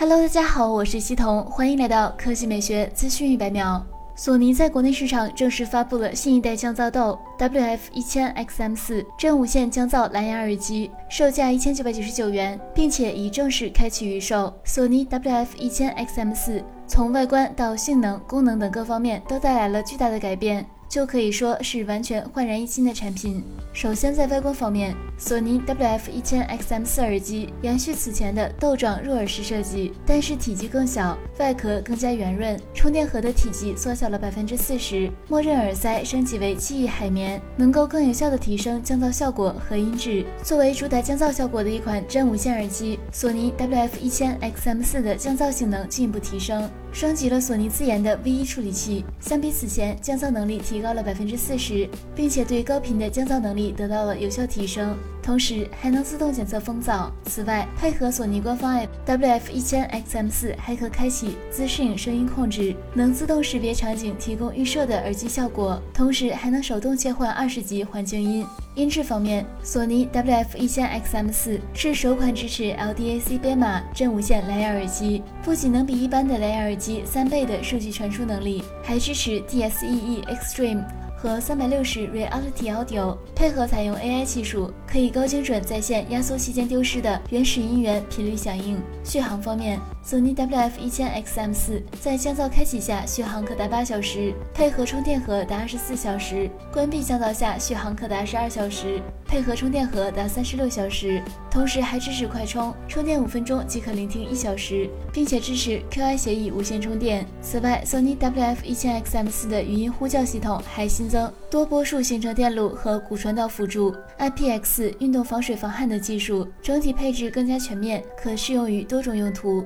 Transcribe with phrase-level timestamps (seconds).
[0.00, 3.84] Hello，大家好，我是西彤，欢迎来到科技美学资讯一百秒。
[4.14, 14.54] 索尼在国内市场正式发布了新一代降噪豆 WF 一千 XM 四真无线降噪蓝牙耳机，售价一千九百九十九元，并且已正式开启预售。
[14.62, 20.64] 索尼 WF 一千 XM 四从外观到性能、功能等各方面都带来了巨大的改变。
[20.88, 23.42] 就可以说是完全焕然一新的产品。
[23.72, 40.24] 首先在外观方面，索尼 WF 一千 XM 四耳机延续此前的豆状入耳式设计，但是体积更小，外壳更加圆润，充电盒的体积缩小了百分之四十，默认耳塞升级为记忆海绵，能够更有效的提升降噪效果和音质。
[40.42, 46.68] 作为主打降噪效果的一款真无线耳机，索尼 WF 一千 XM 四的降噪性能进一步提升。
[46.92, 54.96] 升级了索尼自研的 V1 处理器，相比此前降噪能力提高了百分之四十，并且对高频的降噪能力得到了有效提升。
[55.28, 57.10] 同时还能自动检测风噪。
[57.26, 65.78] 此外，配合索尼官方 App WF 一千 XM 四，还可开启自适应声音控制，能自动识别场景，提供预设的耳机效果。
[65.92, 68.42] 同时还能手动切换二十级环境音。
[68.74, 80.84] 音质方面，索尼 WF 一千 XM 四是首款支持 LDAC 编码真无线蓝牙耳机，不仅能比一般的蓝牙耳机三倍的数据传输能力，还支持 DSEE Extreme。
[81.20, 88.80] 和三百六十 Reality Audio 配合采用 AI 技术，可以高精准在线压缩期间丢失的原始音源频率响应。
[89.02, 101.22] 续航方面，索尼 WF 一千 XM 四在降噪开启下续航可达八小时，配合充电盒达二十四小时；关闭降噪下续航可达十二小时，配合充电盒达三十六小时。
[101.50, 107.26] 同时还支持快充，充电五分钟即可聆听一小时，并且支持 QI 协议无线充电。
[107.42, 119.62] 此外，索尼 WF 一千 XM 四的语音呼叫系统还新增多波束行程电路和骨传导辅助、IPX 运动防水防汗的技术，整体配置更加全面，可适用于多种用途。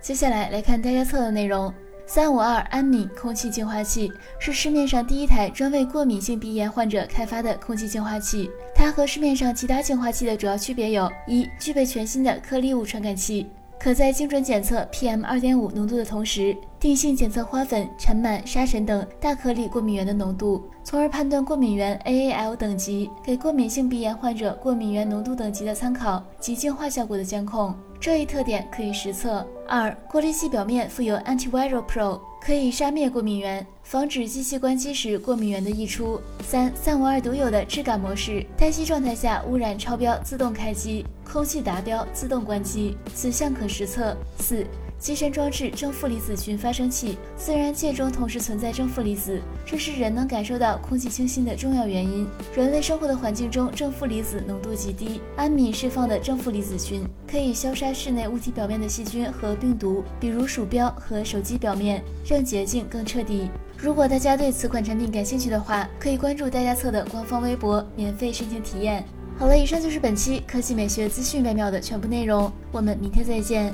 [0.00, 1.72] 接下来来看大家测的内容。
[2.04, 8.50] 三五二安敏空气净化器是市面上第一台专为过敏性鼻炎患者开发的空气净化器。
[8.74, 13.48] 它和市面上其他净化器的主要区别有：一、具备全新的颗粒物传感器，
[13.82, 27.74] 可在精准检测 PM 二点五浓度的同时，定性检测花粉、尘螨、沙尘等大颗粒过敏源的浓度，从而判断过敏源 AAL 等级，给过敏性鼻炎患者过敏原浓度等级的参考及净化效果的监控。
[27.98, 29.44] 这一特点可以实测。
[29.66, 36.20] 二、过滤器表面附有 Antiviral Pro，可以杀灭过敏源，防止机器关机时过敏源的溢出。
[36.44, 44.16] 三、三五二独有的质感模式，待机状态下污染超标自动开机，空气达标自动关机，此项可实测。
[44.38, 44.66] 四。
[45.02, 52.24] 机身装置正负离子群发生器，自然界中同时存在正负离子，这是人能感受到空气清新的重要原因。
[52.54, 63.50] 人类生活的环境中正负离子浓度极低，安敏释放的正负离子群可以消杀室内物体表面的细菌和病毒，比如鼠标和手机表面，让洁净更彻底。
[63.76, 69.04] 如果大家对此款产品感兴趣的话，可以关注大家测的官方微博，免费申请体验。
[69.36, 73.72] 好了，以上就是本期科技美学资讯百秒的全部内容，我们明天再见。